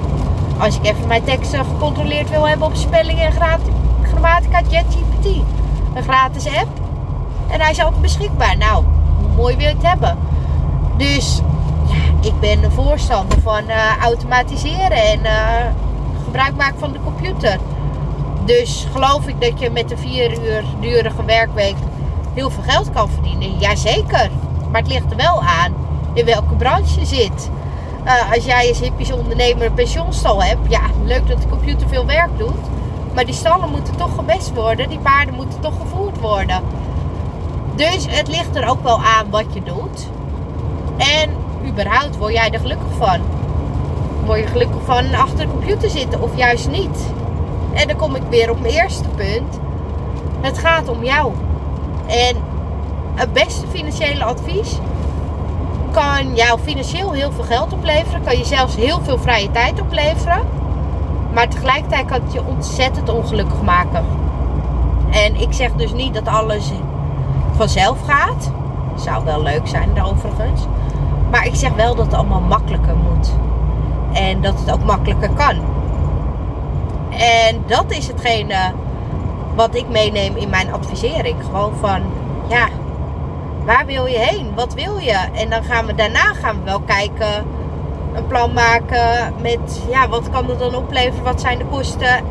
Als 0.58 0.76
ik 0.76 0.84
even 0.84 1.08
mijn 1.08 1.25
teksten 1.25 1.64
gecontroleerd 1.64 2.31
wil 2.31 2.49
hebben 2.49 2.67
op 2.67 2.75
spelling 2.75 3.19
en 3.19 3.32
grammatica, 4.26 4.61
JetGPT. 4.70 5.26
Een 5.94 6.02
gratis 6.02 6.46
app. 6.46 6.69
En 7.49 7.61
hij 7.61 7.70
is 7.70 7.81
altijd 7.81 8.02
beschikbaar. 8.02 8.56
Nou, 8.56 8.84
mooi 9.37 9.56
wil 9.56 9.69
je 9.69 9.75
het 9.75 9.82
hebben. 9.82 10.19
Dus 10.96 11.40
ja, 11.87 12.28
ik 12.28 12.40
ben 12.40 12.64
een 12.64 12.73
voorstander 12.73 13.40
van 13.40 13.62
uh, 13.69 14.02
automatiseren 14.02 15.02
en 15.05 15.20
uh, 15.20 15.32
gebruik 16.25 16.56
maken 16.56 16.78
van 16.78 16.93
de 16.93 16.99
computer. 17.05 17.58
Dus 18.44 18.87
geloof 18.93 19.26
ik 19.26 19.40
dat 19.40 19.61
je 19.61 19.70
met 19.70 19.90
een 19.90 19.99
vier 19.99 20.32
uur 20.32 20.64
durige 20.81 21.25
werkweek 21.25 21.76
heel 22.34 22.50
veel 22.50 22.62
geld 22.62 22.90
kan 22.90 23.08
verdienen? 23.08 23.58
Jazeker. 23.58 24.31
Maar 24.70 24.81
het 24.81 24.90
ligt 24.90 25.11
er 25.11 25.17
wel 25.17 25.43
aan 25.43 25.75
in 26.12 26.25
welke 26.25 26.55
branche 26.55 27.00
je 27.00 27.06
zit. 27.06 27.50
Uh, 28.05 28.32
als 28.32 28.44
jij 28.44 28.69
als 28.69 28.81
hippies 28.81 29.12
ondernemer 29.12 29.67
een 29.67 29.75
pensioenstal 29.75 30.43
hebt, 30.43 30.61
ja, 30.69 30.81
leuk 31.05 31.26
dat 31.28 31.43
de 31.43 31.49
computer 31.49 31.88
veel 31.88 32.06
werk 32.06 32.38
doet. 32.38 32.67
Maar 33.16 33.24
die 33.24 33.34
stallen 33.34 33.70
moeten 33.70 33.96
toch 33.96 34.14
gebest 34.14 34.54
worden, 34.54 34.88
die 34.88 34.98
paarden 34.98 35.34
moeten 35.34 35.60
toch 35.60 35.74
gevoerd 35.80 36.20
worden. 36.20 36.62
Dus 37.74 38.06
het 38.08 38.28
ligt 38.28 38.56
er 38.56 38.68
ook 38.68 38.82
wel 38.82 39.00
aan 39.02 39.30
wat 39.30 39.44
je 39.52 39.62
doet. 39.62 40.08
En 40.96 41.30
überhaupt 41.68 42.16
word 42.16 42.32
jij 42.32 42.50
er 42.50 42.60
gelukkig 42.60 42.96
van. 42.98 43.20
Word 44.24 44.38
je 44.38 44.46
gelukkig 44.46 44.82
van 44.84 45.14
achter 45.14 45.38
de 45.38 45.52
computer 45.52 45.90
zitten 45.90 46.22
of 46.22 46.36
juist 46.36 46.68
niet? 46.70 47.12
En 47.72 47.88
dan 47.88 47.96
kom 47.96 48.14
ik 48.14 48.22
weer 48.30 48.50
op 48.50 48.60
mijn 48.60 48.74
eerste 48.74 49.08
punt. 49.08 49.60
Het 50.40 50.58
gaat 50.58 50.88
om 50.88 51.04
jou. 51.04 51.32
En 52.06 52.36
het 53.14 53.32
beste 53.32 53.66
financiële 53.66 54.25
advies 54.25 54.78
kan 55.90 56.35
jou 56.35 56.58
financieel 56.61 57.12
heel 57.12 57.32
veel 57.32 57.44
geld 57.44 57.73
opleveren. 57.73 58.23
Kan 58.25 58.38
je 58.38 58.44
zelfs 58.44 58.76
heel 58.76 59.00
veel 59.02 59.18
vrije 59.18 59.50
tijd 59.50 59.80
opleveren. 59.80 60.40
Maar 61.37 61.49
tegelijkertijd 61.49 62.07
kan 62.07 62.21
het 62.23 62.33
je 62.33 62.45
ontzettend 62.45 63.09
ongelukkig 63.09 63.62
maken. 63.62 64.05
En 65.11 65.40
ik 65.40 65.52
zeg 65.52 65.73
dus 65.73 65.93
niet 65.93 66.14
dat 66.14 66.26
alles 66.26 66.71
vanzelf 67.57 67.99
gaat. 68.07 68.50
Zou 68.95 69.25
wel 69.25 69.43
leuk 69.43 69.66
zijn 69.66 70.02
overigens. 70.02 70.66
Maar 71.31 71.47
ik 71.47 71.55
zeg 71.55 71.73
wel 71.73 71.95
dat 71.95 72.05
het 72.05 72.14
allemaal 72.14 72.40
makkelijker 72.40 72.97
moet. 72.97 73.33
En 74.12 74.40
dat 74.40 74.59
het 74.59 74.73
ook 74.73 74.85
makkelijker 74.85 75.31
kan. 75.31 75.57
En 77.11 77.62
dat 77.66 77.85
is 77.88 78.07
hetgene 78.07 78.73
wat 79.55 79.75
ik 79.75 79.88
meeneem 79.88 80.37
in 80.37 80.50
mijn 80.50 80.73
advisering. 80.73 81.37
Gewoon 81.45 81.73
van, 81.81 82.02
ja, 82.49 82.69
waar 83.64 83.87
wil 83.87 84.07
je 84.07 84.19
heen? 84.19 84.55
Wat 84.55 84.75
wil 84.75 84.99
je? 84.99 85.19
En 85.33 85.50
dan 85.50 85.64
gaan 85.64 85.87
we 85.87 85.95
daarna 85.95 86.35
gaan 86.35 86.57
we 86.57 86.64
wel 86.64 86.81
kijken, 86.81 87.45
een 88.16 88.26
plan 88.26 88.52
maken 88.52 89.35
met, 89.42 89.82
ja, 89.90 90.08
wat 90.08 90.30
kan 90.30 90.49
het 90.49 90.58
dan 90.58 90.75
opleveren? 90.75 91.25
Wat 91.25 91.40
zijn 91.40 91.58
de 91.58 91.64
kosten? 91.64 92.25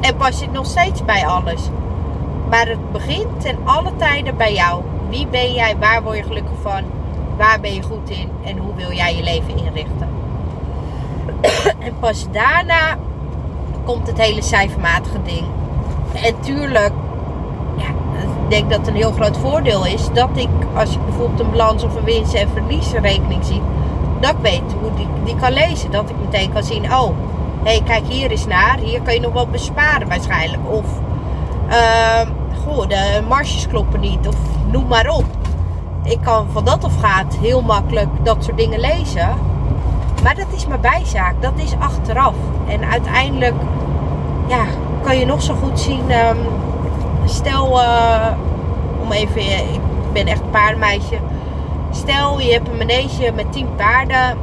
En 0.00 0.16
pas 0.16 0.40
je 0.40 0.48
nog 0.52 0.66
steeds 0.66 1.04
bij 1.04 1.26
alles. 1.26 1.60
Maar 2.50 2.68
het 2.68 2.92
begint 2.92 3.40
ten 3.40 3.56
alle 3.64 3.96
tijden 3.96 4.36
bij 4.36 4.54
jou. 4.54 4.82
Wie 5.08 5.26
ben 5.26 5.52
jij? 5.52 5.76
Waar 5.78 6.02
word 6.02 6.16
je 6.16 6.22
gelukkig 6.22 6.58
van? 6.62 6.82
Waar 7.36 7.60
ben 7.60 7.74
je 7.74 7.82
goed 7.82 8.10
in? 8.10 8.30
En 8.44 8.58
hoe 8.58 8.74
wil 8.74 8.92
jij 8.92 9.16
je 9.16 9.22
leven 9.22 9.56
inrichten? 9.56 10.08
en 11.86 11.98
pas 12.00 12.26
daarna 12.30 12.96
komt 13.84 14.06
het 14.06 14.18
hele 14.18 14.42
cijfermatige 14.42 15.22
ding. 15.22 15.46
En 16.24 16.40
tuurlijk, 16.40 16.92
ja, 17.76 17.88
ik 18.22 18.50
denk 18.50 18.70
dat 18.70 18.78
het 18.78 18.88
een 18.88 18.94
heel 18.94 19.12
groot 19.12 19.36
voordeel 19.36 19.86
is 19.86 20.08
dat 20.12 20.30
ik, 20.34 20.48
als 20.74 20.94
ik 20.94 21.04
bijvoorbeeld 21.04 21.40
een 21.40 21.50
balans 21.50 21.84
of 21.84 21.96
een 21.96 22.04
winst- 22.04 22.34
en 22.34 22.48
verliesrekening 22.48 23.44
zie, 23.44 23.62
dat 24.26 24.34
ik 24.34 24.42
weet 24.42 24.72
hoe 24.80 24.94
die, 24.96 25.06
die 25.24 25.36
kan 25.36 25.52
lezen. 25.52 25.90
Dat 25.90 26.10
ik 26.10 26.16
meteen 26.20 26.52
kan 26.52 26.64
zien, 26.64 26.84
oh, 26.92 27.10
hey, 27.62 27.82
kijk 27.84 28.06
hier 28.06 28.30
eens 28.30 28.46
naar. 28.46 28.78
Hier 28.78 29.02
kan 29.02 29.14
je 29.14 29.20
nog 29.20 29.32
wat 29.32 29.50
besparen 29.50 30.08
waarschijnlijk. 30.08 30.62
Of 30.70 30.84
uh, 31.68 32.28
goh, 32.64 32.88
de 32.88 33.22
marges 33.28 33.66
kloppen 33.68 34.00
niet. 34.00 34.28
Of 34.28 34.36
noem 34.70 34.86
maar 34.86 35.10
op. 35.10 35.24
Ik 36.02 36.18
kan 36.22 36.46
van 36.52 36.64
dat 36.64 36.84
of 36.84 37.00
gaat 37.00 37.36
heel 37.40 37.62
makkelijk 37.62 38.08
dat 38.22 38.44
soort 38.44 38.56
dingen 38.56 38.80
lezen. 38.80 39.28
Maar 40.22 40.34
dat 40.34 40.46
is 40.54 40.66
maar 40.66 40.80
bijzaak. 40.80 41.34
Dat 41.42 41.52
is 41.56 41.74
achteraf. 41.78 42.34
En 42.68 42.84
uiteindelijk 42.84 43.54
ja, 44.46 44.64
kan 45.02 45.18
je 45.18 45.26
nog 45.26 45.42
zo 45.42 45.54
goed 45.54 45.80
zien. 45.80 46.10
Um, 46.10 46.38
stel, 47.24 47.80
uh, 47.80 48.26
om 49.02 49.12
even. 49.12 49.42
Ik 49.42 49.80
ben 50.12 50.26
echt 50.26 50.50
paardenmeisje. 50.50 51.18
Stel, 51.96 52.40
je 52.40 52.52
hebt 52.52 52.68
een 52.68 52.76
manege 52.76 53.32
met 53.34 53.52
10 53.52 53.74
paarden. 53.76 54.38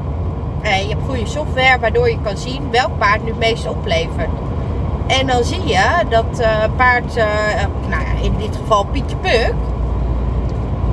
En 0.62 0.82
je 0.82 0.90
hebt 0.90 1.06
goede 1.06 1.26
software 1.26 1.80
waardoor 1.80 2.10
je 2.10 2.18
kan 2.24 2.38
zien 2.38 2.72
welk 2.72 2.98
paard 2.98 3.24
nu 3.24 3.30
het 3.30 3.40
meest 3.40 3.68
oplevert. 3.68 4.30
En 5.08 5.28
dan 5.28 5.44
zie 5.44 5.66
je 5.66 6.04
dat 6.10 6.40
uh, 6.40 6.64
paard, 6.76 7.18
uh, 7.18 7.26
nou 7.90 8.04
ja, 8.04 8.22
in 8.22 8.38
dit 8.38 8.56
geval 8.56 8.86
Pietje 8.86 9.16
Puk, 9.16 9.54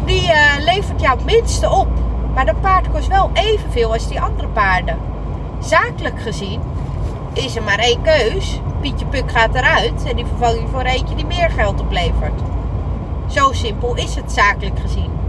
die 0.04 0.22
uh, 0.22 0.64
levert 0.64 1.00
jou 1.00 1.16
het 1.16 1.24
minste 1.24 1.70
op. 1.70 1.88
Maar 2.34 2.46
dat 2.46 2.60
paard 2.60 2.90
kost 2.90 3.08
wel 3.08 3.30
evenveel 3.32 3.92
als 3.92 4.08
die 4.08 4.20
andere 4.20 4.48
paarden. 4.48 4.98
Zakelijk 5.58 6.20
gezien 6.20 6.60
is 7.32 7.56
er 7.56 7.62
maar 7.62 7.78
één 7.78 8.02
keus. 8.02 8.60
Pietje 8.80 9.06
Puk 9.06 9.30
gaat 9.30 9.54
eruit 9.54 10.04
en 10.04 10.16
die 10.16 10.26
vervang 10.26 10.60
je 10.60 10.66
voor 10.72 10.82
eentje 10.82 11.14
die 11.14 11.26
meer 11.26 11.50
geld 11.50 11.80
oplevert. 11.80 12.40
Zo 13.26 13.52
simpel 13.52 13.94
is 13.94 14.14
het 14.14 14.32
zakelijk 14.32 14.78
gezien. 14.80 15.19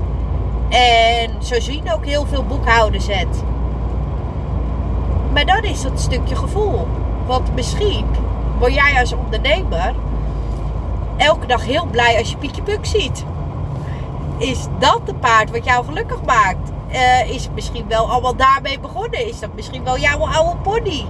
En 0.71 1.43
zo 1.43 1.59
zien 1.59 1.93
ook 1.93 2.05
heel 2.05 2.25
veel 2.25 2.43
boekhouders 2.43 3.07
het. 3.07 3.43
Maar 5.33 5.45
dan 5.45 5.63
is 5.63 5.81
dat 5.81 5.99
stukje 5.99 6.35
gevoel. 6.35 6.87
Want 7.25 7.55
misschien 7.55 8.05
word 8.59 8.73
jij 8.73 8.99
als 8.99 9.13
ondernemer 9.13 9.93
elke 11.17 11.45
dag 11.45 11.65
heel 11.65 11.85
blij 11.85 12.17
als 12.17 12.29
je 12.29 12.37
Pietje 12.37 12.61
Puk 12.61 12.85
ziet. 12.85 13.25
Is 14.37 14.67
dat 14.79 15.01
de 15.05 15.13
paard 15.13 15.51
wat 15.51 15.65
jou 15.65 15.85
gelukkig 15.85 16.21
maakt? 16.25 16.71
Uh, 16.91 17.29
is 17.29 17.43
het 17.43 17.53
misschien 17.53 17.85
wel 17.87 18.11
allemaal 18.11 18.35
daarmee 18.35 18.79
begonnen? 18.79 19.27
Is 19.27 19.39
dat 19.39 19.49
misschien 19.55 19.83
wel 19.83 19.97
jouw 19.97 20.27
oude 20.27 20.55
pony? 20.61 21.05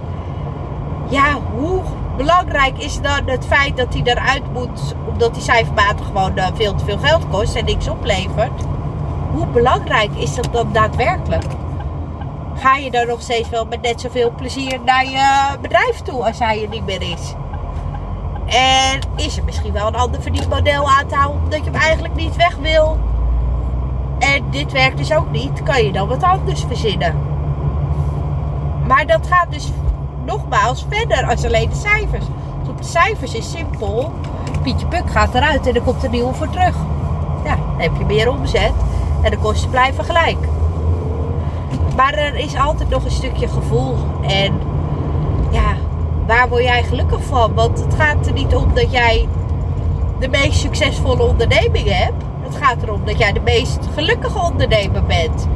Ja, 1.08 1.38
hoe 1.56 1.80
belangrijk 2.16 2.78
is 2.78 3.00
dan 3.00 3.28
het 3.28 3.46
feit 3.46 3.76
dat 3.76 3.94
hij 3.94 4.02
eruit 4.04 4.52
moet, 4.52 4.94
omdat 5.08 5.30
hij 5.30 5.40
cijfermatig 5.40 6.06
gewoon 6.06 6.38
uh, 6.38 6.46
veel 6.54 6.74
te 6.74 6.84
veel 6.84 6.98
geld 6.98 7.28
kost 7.30 7.54
en 7.54 7.64
niks 7.64 7.88
oplevert? 7.88 8.62
Hoe 9.32 9.46
belangrijk 9.46 10.10
is 10.14 10.34
dat 10.34 10.48
dan 10.52 10.72
daadwerkelijk? 10.72 11.44
Ga 12.54 12.76
je 12.76 12.90
dan 12.90 13.06
nog 13.06 13.22
steeds 13.22 13.48
wel 13.48 13.64
met 13.64 13.82
net 13.82 14.00
zoveel 14.00 14.32
plezier 14.36 14.80
naar 14.84 15.04
je 15.04 15.56
bedrijf 15.60 16.00
toe 16.00 16.24
als 16.24 16.38
hij 16.38 16.62
er 16.62 16.68
niet 16.68 16.84
meer 16.84 17.02
is? 17.02 17.34
En 18.46 19.00
is 19.16 19.36
er 19.36 19.44
misschien 19.44 19.72
wel 19.72 19.86
een 19.86 19.94
ander 19.94 20.22
verdienmodel 20.22 20.88
aan 20.90 21.06
te 21.06 21.14
houden 21.14 21.42
omdat 21.42 21.64
je 21.64 21.70
hem 21.70 21.80
eigenlijk 21.80 22.14
niet 22.14 22.36
weg 22.36 22.56
wil? 22.56 22.98
En 24.18 24.44
dit 24.50 24.72
werkt 24.72 24.96
dus 24.96 25.12
ook 25.12 25.30
niet, 25.30 25.62
kan 25.62 25.84
je 25.84 25.92
dan 25.92 26.08
wat 26.08 26.22
anders 26.22 26.64
verzinnen. 26.66 27.16
Maar 28.86 29.06
dat 29.06 29.26
gaat 29.26 29.50
dus 29.50 29.72
nogmaals 30.24 30.86
verder 30.88 31.26
als 31.26 31.44
alleen 31.44 31.68
de 31.68 31.76
cijfers. 31.76 32.24
Op 32.68 32.78
de 32.78 32.84
cijfers 32.84 33.34
is 33.34 33.50
simpel. 33.50 34.12
Pietje 34.62 34.86
Puk 34.86 35.10
gaat 35.10 35.34
eruit 35.34 35.66
en 35.66 35.74
er 35.74 35.82
komt 35.82 36.04
een 36.04 36.10
nieuwe 36.10 36.34
voor 36.34 36.50
terug. 36.50 36.76
Ja, 37.44 37.56
dan 37.56 37.80
heb 37.80 37.92
je 37.98 38.04
meer 38.04 38.30
omzet 38.30 38.72
en 39.22 39.30
de 39.30 39.38
kosten 39.38 39.70
blijven 39.70 40.04
gelijk. 40.04 40.38
Maar 41.96 42.14
er 42.14 42.34
is 42.34 42.56
altijd 42.56 42.88
nog 42.88 43.04
een 43.04 43.10
stukje 43.10 43.48
gevoel. 43.48 43.96
En 44.20 44.60
ja, 45.50 45.74
waar 46.26 46.48
word 46.48 46.62
jij 46.62 46.82
gelukkig 46.82 47.24
van? 47.24 47.54
Want 47.54 47.78
het 47.78 47.94
gaat 47.94 48.26
er 48.26 48.32
niet 48.32 48.54
om 48.54 48.74
dat 48.74 48.92
jij 48.92 49.28
de 50.18 50.28
meest 50.28 50.60
succesvolle 50.60 51.22
onderneming 51.22 51.88
hebt. 51.88 52.22
Het 52.40 52.56
gaat 52.56 52.82
erom 52.82 53.00
dat 53.04 53.18
jij 53.18 53.32
de 53.32 53.40
meest 53.40 53.78
gelukkige 53.94 54.38
ondernemer 54.38 55.04
bent. 55.04 55.48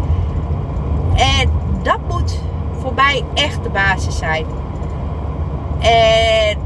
En 1.14 1.50
dat 1.82 1.98
moet 2.08 2.40
voor 2.78 2.94
mij 2.94 3.24
echt 3.34 3.62
de 3.62 3.68
basis 3.68 4.16
zijn. 4.16 4.46
En 5.78 6.58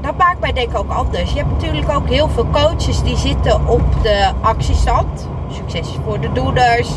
dat 0.00 0.16
maakt 0.16 0.40
mij 0.40 0.52
denk 0.52 0.70
ik 0.70 0.78
ook 0.78 0.90
anders. 0.90 1.32
Je 1.32 1.38
hebt 1.38 1.50
natuurlijk 1.50 1.90
ook 1.90 2.08
heel 2.08 2.28
veel 2.28 2.46
coaches 2.52 3.02
die 3.02 3.16
zitten 3.16 3.66
op 3.66 3.82
de 4.02 4.30
actiestand. 4.40 5.28
Succes 5.50 5.88
voor 6.04 6.20
de 6.20 6.32
doeners. 6.32 6.88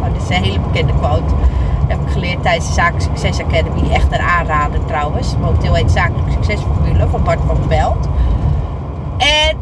Oh, 0.00 0.12
dit 0.12 0.22
is 0.22 0.36
een 0.36 0.42
hele 0.42 0.60
bekende 0.60 0.92
quote. 0.92 1.34
Dat 1.80 1.96
heb 1.96 2.00
ik 2.00 2.12
geleerd 2.12 2.42
tijdens 2.42 2.66
de 2.66 2.72
Zakelijk 2.72 3.02
Succes 3.02 3.40
Academy. 3.40 3.90
Echt 3.90 4.12
een 4.12 4.20
aanrader 4.20 4.84
trouwens. 4.84 5.36
Momenteel 5.36 5.74
heet 5.74 5.90
Zakelijk 5.90 6.30
Succesformule 6.30 7.08
van 7.08 7.22
Bart 7.22 7.40
van 7.46 7.58
Belt. 7.68 8.08
En 9.18 9.56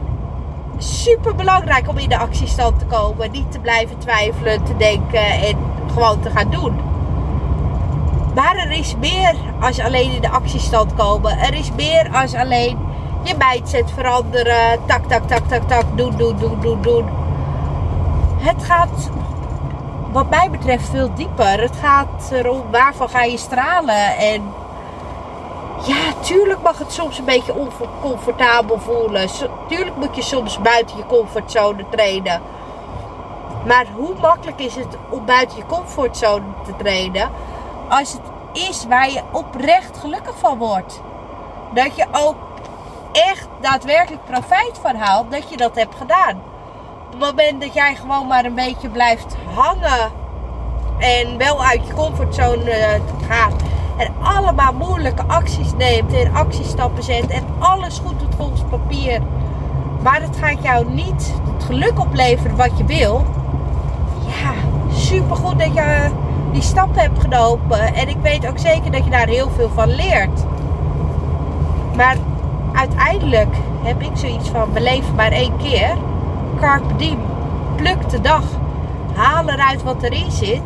super 0.79 1.35
belangrijk 1.35 1.89
om 1.89 1.99
in 1.99 2.09
de 2.09 2.19
actiestand 2.19 2.79
te 2.79 2.85
komen. 2.85 3.31
Niet 3.31 3.53
te 3.53 3.59
blijven 3.59 3.99
twijfelen, 3.99 4.65
te 4.65 4.77
denken 4.77 5.27
en 5.27 5.57
gewoon 5.95 6.21
te 6.21 6.31
gaan 6.31 6.51
doen. 6.51 6.81
Maar 8.35 8.57
er 8.57 8.71
is 8.71 8.95
meer 9.01 9.35
als 9.61 9.81
alleen 9.81 10.13
in 10.13 10.21
de 10.21 10.31
actiestand 10.31 10.95
komen. 10.95 11.39
Er 11.39 11.55
is 11.55 11.71
meer 11.77 12.09
als 12.13 12.35
alleen 12.35 12.79
je 13.23 13.35
mindset 13.39 13.91
veranderen. 13.91 14.79
Tak, 14.87 15.05
tak, 15.09 15.29
tak, 15.29 15.49
tak, 15.49 15.69
tak. 15.69 15.85
Doen, 15.95 16.17
doen, 16.17 16.37
doen, 16.39 16.61
doen, 16.61 16.83
doen. 16.83 17.05
Het 18.45 18.65
gaat 18.65 19.11
wat 20.13 20.31
mij 20.31 20.51
betreft 20.51 20.89
veel 20.89 21.15
dieper. 21.15 21.61
Het 21.61 21.77
gaat 21.77 22.31
erom 22.33 22.63
waarvan 22.71 23.09
ga 23.09 23.23
je 23.23 23.39
stralen. 23.39 24.17
En 24.17 24.53
ja, 25.87 26.13
tuurlijk 26.21 26.63
mag 26.63 26.79
het 26.79 26.93
soms 26.93 27.19
een 27.19 27.25
beetje 27.25 27.55
oncomfortabel 27.55 28.79
voelen. 28.79 29.29
Tuurlijk 29.69 29.97
moet 29.97 30.17
je 30.17 30.23
soms 30.23 30.61
buiten 30.61 30.97
je 30.97 31.07
comfortzone 31.07 31.85
trainen. 31.91 32.43
Maar 33.67 33.87
hoe 33.97 34.15
makkelijk 34.21 34.61
is 34.61 34.75
het 34.75 34.97
om 35.09 35.25
buiten 35.25 35.57
je 35.57 35.67
comfortzone 35.67 36.45
te 36.65 36.77
trainen 36.77 37.31
als 37.89 38.13
het 38.13 38.23
is 38.53 38.87
waar 38.87 39.11
je 39.11 39.23
oprecht 39.31 39.99
gelukkig 39.99 40.39
van 40.39 40.59
wordt? 40.59 41.01
Dat 41.73 41.97
je 41.97 42.07
ook 42.13 42.37
echt 43.13 43.49
daadwerkelijk 43.61 44.25
profijt 44.25 44.79
van 44.83 44.97
haalt 44.97 45.31
dat 45.31 45.51
je 45.51 45.57
dat 45.57 45.75
hebt 45.75 45.95
gedaan. 45.95 46.54
Het 47.15 47.23
moment 47.23 47.61
dat 47.61 47.75
jij 47.75 47.95
gewoon 47.95 48.27
maar 48.27 48.45
een 48.45 48.55
beetje 48.55 48.89
blijft 48.89 49.37
hangen 49.55 50.11
en 50.99 51.39
wel 51.39 51.65
uit 51.65 51.87
je 51.87 51.95
comfortzone 51.95 52.71
eh, 52.71 53.01
gaat 53.29 53.63
en 53.97 54.13
allemaal 54.23 54.73
moeilijke 54.73 55.23
acties 55.27 55.73
neemt 55.77 56.13
en 56.13 56.35
actiestappen 56.35 57.03
zet 57.03 57.27
en 57.27 57.45
alles 57.59 57.99
goed 57.99 58.19
doet 58.19 58.35
volgens 58.37 58.63
papier, 58.71 59.21
maar 60.03 60.23
het 60.23 60.37
gaat 60.37 60.63
jou 60.63 60.91
niet 60.91 61.35
het 61.55 61.65
geluk 61.65 62.01
opleveren 62.01 62.57
wat 62.57 62.79
je 62.79 62.85
wil. 62.85 63.25
Ja, 64.27 64.53
super 64.95 65.37
goed 65.37 65.59
dat 65.59 65.75
je 65.75 66.11
die 66.53 66.63
stap 66.63 66.97
hebt 66.97 67.21
genomen 67.21 67.95
en 67.95 68.09
ik 68.09 68.19
weet 68.23 68.49
ook 68.49 68.59
zeker 68.59 68.91
dat 68.91 69.05
je 69.05 69.11
daar 69.11 69.29
heel 69.29 69.51
veel 69.51 69.71
van 69.75 69.95
leert. 69.95 70.45
Maar 71.97 72.17
uiteindelijk 72.73 73.57
heb 73.83 74.03
ik 74.03 74.13
zoiets 74.15 74.49
van: 74.49 74.73
beleef 74.73 75.13
maar 75.17 75.33
één 75.33 75.57
keer. 75.57 75.97
Diem. 76.97 77.19
Pluk 77.77 78.11
de 78.11 78.21
dag. 78.21 78.43
Haal 79.15 79.49
eruit 79.49 79.83
wat 79.83 80.03
erin 80.03 80.31
zit. 80.31 80.63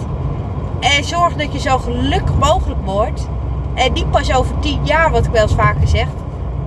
En 0.80 1.04
zorg 1.04 1.34
dat 1.34 1.52
je 1.52 1.58
zo 1.58 1.78
gelukkig 1.78 2.38
mogelijk 2.38 2.80
wordt. 2.84 3.28
En 3.74 3.92
niet 3.92 4.10
pas 4.10 4.34
over 4.34 4.58
tien 4.58 4.84
jaar, 4.84 5.10
wat 5.10 5.26
ik 5.26 5.32
wel 5.32 5.42
eens 5.42 5.54
vaker 5.54 5.88
zeg. 5.88 6.06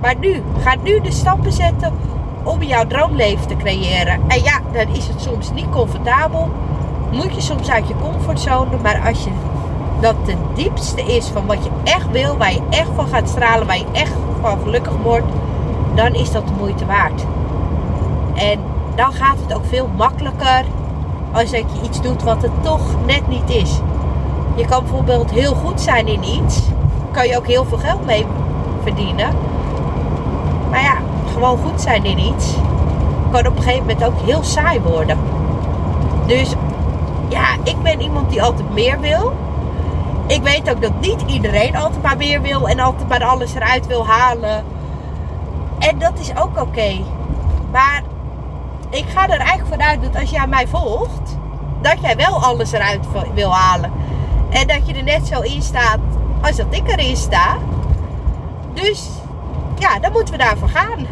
Maar 0.00 0.14
nu. 0.20 0.42
Ga 0.58 0.74
nu 0.82 1.00
de 1.00 1.10
stappen 1.10 1.52
zetten 1.52 1.92
om 2.42 2.62
jouw 2.62 2.86
droomleven 2.86 3.46
te 3.46 3.56
creëren. 3.56 4.20
En 4.28 4.42
ja, 4.42 4.60
dan 4.72 4.94
is 4.94 5.08
het 5.08 5.20
soms 5.20 5.52
niet 5.52 5.70
comfortabel. 5.70 6.50
Moet 7.10 7.34
je 7.34 7.40
soms 7.40 7.70
uit 7.70 7.88
je 7.88 7.94
comfortzone. 8.02 8.76
Maar 8.82 9.02
als 9.06 9.24
je 9.24 9.30
dat 10.00 10.26
de 10.26 10.36
diepste 10.54 11.02
is 11.02 11.26
van 11.26 11.46
wat 11.46 11.64
je 11.64 11.70
echt 11.84 12.10
wil, 12.10 12.36
waar 12.36 12.52
je 12.52 12.62
echt 12.70 12.90
van 12.94 13.06
gaat 13.06 13.28
stralen, 13.28 13.66
waar 13.66 13.78
je 13.78 13.90
echt 13.92 14.14
van 14.40 14.58
gelukkig 14.62 14.96
wordt, 15.02 15.32
dan 15.94 16.14
is 16.14 16.32
dat 16.32 16.46
de 16.46 16.54
moeite 16.58 16.86
waard. 16.86 17.24
En 18.34 18.58
dan 18.94 19.12
gaat 19.12 19.36
het 19.46 19.54
ook 19.54 19.64
veel 19.66 19.88
makkelijker 19.96 20.64
als 21.32 21.50
dat 21.50 21.64
je 21.72 21.82
iets 21.84 22.00
doet 22.00 22.22
wat 22.22 22.42
het 22.42 22.62
toch 22.62 23.04
net 23.06 23.28
niet 23.28 23.50
is. 23.50 23.80
Je 24.54 24.64
kan 24.64 24.82
bijvoorbeeld 24.82 25.30
heel 25.30 25.54
goed 25.54 25.80
zijn 25.80 26.06
in 26.06 26.24
iets, 26.24 26.62
kan 27.10 27.28
je 27.28 27.36
ook 27.36 27.46
heel 27.46 27.64
veel 27.64 27.78
geld 27.78 28.06
mee 28.06 28.26
verdienen. 28.82 29.30
Maar 30.70 30.82
ja, 30.82 30.96
gewoon 31.32 31.58
goed 31.58 31.80
zijn 31.80 32.04
in 32.04 32.18
iets 32.18 32.54
kan 33.32 33.46
op 33.46 33.56
een 33.56 33.62
gegeven 33.62 33.86
moment 33.86 34.04
ook 34.04 34.20
heel 34.24 34.42
saai 34.42 34.80
worden. 34.80 35.18
Dus 36.26 36.54
ja, 37.28 37.56
ik 37.64 37.82
ben 37.82 38.00
iemand 38.00 38.30
die 38.30 38.42
altijd 38.42 38.74
meer 38.74 39.00
wil. 39.00 39.32
Ik 40.26 40.42
weet 40.42 40.70
ook 40.70 40.82
dat 40.82 41.00
niet 41.00 41.22
iedereen 41.26 41.76
altijd 41.76 42.02
maar 42.02 42.16
meer 42.16 42.42
wil 42.42 42.68
en 42.68 42.80
altijd 42.80 43.08
maar 43.08 43.24
alles 43.24 43.54
eruit 43.54 43.86
wil 43.86 44.06
halen. 44.06 44.64
En 45.78 45.98
dat 45.98 46.12
is 46.18 46.36
ook 46.36 46.60
oké. 46.60 47.00
Maar 47.70 48.02
ik 48.92 49.04
ga 49.14 49.28
er 49.28 49.40
eigenlijk 49.40 49.68
vanuit 49.68 50.02
dat 50.02 50.20
als 50.20 50.30
jij 50.30 50.46
mij 50.46 50.66
volgt, 50.66 51.38
dat 51.80 51.96
jij 52.00 52.16
wel 52.16 52.42
alles 52.42 52.72
eruit 52.72 53.06
wil 53.34 53.54
halen. 53.54 53.92
En 54.50 54.66
dat 54.66 54.86
je 54.86 54.94
er 54.94 55.02
net 55.02 55.26
zo 55.26 55.40
in 55.40 55.62
staat 55.62 55.98
als 56.42 56.56
dat 56.56 56.66
ik 56.70 56.88
erin 56.88 57.16
sta. 57.16 57.56
Dus 58.74 59.08
ja, 59.78 59.98
dan 59.98 60.12
moeten 60.12 60.34
we 60.34 60.40
daarvoor 60.40 60.68
gaan. 60.68 61.06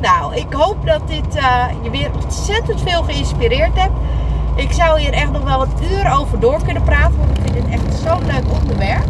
Nou, 0.00 0.34
ik 0.34 0.52
hoop 0.52 0.86
dat 0.86 1.08
dit 1.08 1.36
uh, 1.36 1.64
je 1.82 1.90
weer 1.90 2.10
ontzettend 2.22 2.80
veel 2.80 3.02
geïnspireerd 3.02 3.74
hebt. 3.74 3.96
Ik 4.54 4.72
zou 4.72 5.00
hier 5.00 5.12
echt 5.12 5.30
nog 5.30 5.42
wel 5.42 5.62
een 5.62 5.92
uur 5.92 6.12
over 6.18 6.40
door 6.40 6.62
kunnen 6.64 6.82
praten, 6.82 7.18
want 7.18 7.38
ik 7.38 7.42
vind 7.42 7.54
het 7.54 7.68
echt 7.68 7.94
zo'n 8.02 8.26
leuk 8.26 8.52
onderwerp. 8.60 9.06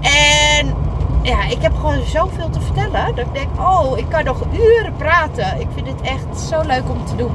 En 0.00 0.74
ja, 1.22 1.48
ik 1.48 1.62
heb 1.62 1.74
gewoon 1.76 2.04
zoveel 2.06 2.50
te 2.50 2.60
vertellen. 2.60 3.14
Dat 3.14 3.26
ik 3.26 3.34
denk, 3.34 3.60
oh, 3.60 3.98
ik 3.98 4.06
kan 4.08 4.24
nog 4.24 4.42
uren 4.52 4.94
praten. 4.96 5.60
Ik 5.60 5.66
vind 5.74 5.86
het 5.86 6.00
echt 6.00 6.40
zo 6.40 6.60
leuk 6.66 6.90
om 6.90 7.04
te 7.04 7.16
doen. 7.16 7.32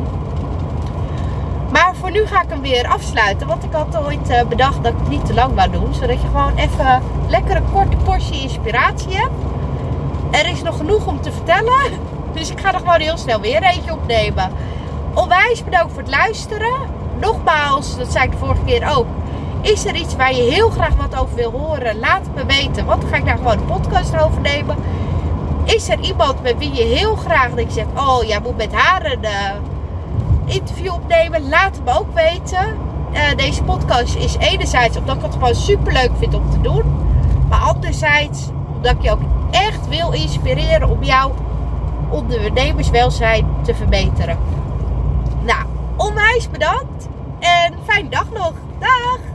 Maar 1.71 1.95
voor 1.95 2.11
nu 2.11 2.25
ga 2.25 2.41
ik 2.41 2.49
hem 2.49 2.61
weer 2.61 2.87
afsluiten. 2.87 3.47
Want 3.47 3.63
ik 3.63 3.71
had 3.71 3.97
ooit 3.97 4.29
eh, 4.29 4.45
bedacht 4.45 4.83
dat 4.83 4.93
ik 4.93 4.99
het 4.99 5.09
niet 5.09 5.25
te 5.25 5.33
lang 5.33 5.55
wou 5.55 5.71
doen. 5.71 5.93
Zodat 5.93 6.21
je 6.21 6.27
gewoon 6.27 6.55
even 6.55 7.01
lekker 7.27 7.55
een 7.55 7.71
korte 7.71 7.97
portie 8.03 8.41
inspiratie 8.41 9.15
hebt. 9.15 9.33
Er 10.31 10.49
is 10.49 10.61
nog 10.61 10.77
genoeg 10.77 11.07
om 11.07 11.21
te 11.21 11.31
vertellen. 11.31 11.83
Dus 12.33 12.51
ik 12.51 12.59
ga 12.59 12.73
er 12.73 12.79
gewoon 12.79 12.99
heel 12.99 13.17
snel 13.17 13.39
weer 13.41 13.63
eentje 13.63 13.93
opnemen. 13.93 14.51
Onwijs 15.13 15.63
bedankt 15.63 15.93
voor 15.93 16.01
het 16.01 16.11
luisteren. 16.11 16.73
Nogmaals, 17.19 17.97
dat 17.97 18.11
zei 18.11 18.25
ik 18.25 18.31
de 18.31 18.37
vorige 18.37 18.63
keer 18.65 18.95
ook. 18.97 19.05
Is 19.65 19.85
er 19.85 19.95
iets 19.95 20.15
waar 20.15 20.35
je 20.35 20.41
heel 20.41 20.69
graag 20.69 20.95
wat 20.95 21.19
over 21.19 21.35
wil 21.35 21.51
horen? 21.51 21.99
Laat 21.99 22.21
me 22.35 22.45
weten. 22.45 22.85
Want 22.85 23.01
dan 23.01 23.09
ga 23.09 23.15
ik 23.15 23.25
daar 23.25 23.37
gewoon 23.37 23.57
een 23.57 23.65
podcast 23.65 24.19
over 24.19 24.41
nemen. 24.41 24.75
Is 25.63 25.89
er 25.89 25.99
iemand 25.99 26.41
met 26.41 26.57
wie 26.57 26.73
je 26.73 26.83
heel 26.83 27.15
graag 27.15 27.49
dat 27.49 27.65
je 27.65 27.71
zegt: 27.71 27.87
Oh, 27.95 28.23
jij 28.23 28.39
moet 28.39 28.57
met 28.57 28.73
haar 28.73 29.05
een 29.05 29.23
uh, 29.23 30.53
interview 30.53 30.93
opnemen? 30.93 31.49
Laat 31.49 31.75
het 31.75 31.85
me 31.85 31.99
ook 31.99 32.13
weten. 32.13 32.77
Uh, 33.13 33.19
deze 33.35 33.63
podcast 33.63 34.15
is 34.15 34.37
enerzijds 34.37 34.97
omdat 34.97 35.15
ik 35.15 35.21
het 35.21 35.33
gewoon 35.33 35.55
super 35.55 35.93
leuk 35.93 36.11
vind 36.17 36.33
om 36.33 36.49
te 36.51 36.61
doen. 36.61 36.83
Maar 37.49 37.59
anderzijds 37.59 38.49
omdat 38.75 38.91
ik 38.91 39.01
je 39.01 39.11
ook 39.11 39.21
echt 39.51 39.87
wil 39.87 40.11
inspireren 40.11 40.89
om 40.89 41.03
jouw 41.03 41.33
ondernemerswelzijn 42.09 43.47
te 43.61 43.75
verbeteren. 43.75 44.37
Nou, 45.41 45.65
onwijs 45.95 46.49
bedankt 46.49 47.07
en 47.39 47.73
fijne 47.85 48.09
dag 48.09 48.31
nog. 48.31 48.53
Dag! 48.79 49.34